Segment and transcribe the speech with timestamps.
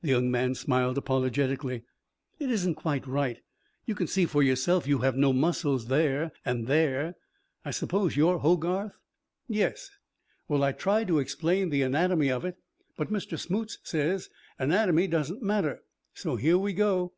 [0.00, 1.82] The young man smiled apologetically.
[2.38, 3.42] "It isn't quite right.
[3.84, 7.16] You can see for yourself you have no muscles there and there.
[7.66, 8.96] I suppose you're Hogarth?"
[9.46, 9.90] "Yes."
[10.48, 12.56] "Well I tried to explain the anatomy of it,
[12.96, 13.38] but Mr.
[13.38, 15.82] Smoots says anatomy doesn't matter.
[16.14, 17.12] So here we go."